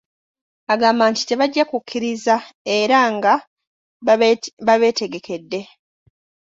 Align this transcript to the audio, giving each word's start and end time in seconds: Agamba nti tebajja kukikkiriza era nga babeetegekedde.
Agamba 0.73 1.03
nti 1.11 1.21
tebajja 1.29 1.63
kukikkiriza 1.67 2.35
era 2.79 2.99
nga 3.15 3.33
babeetegekedde. 4.65 5.61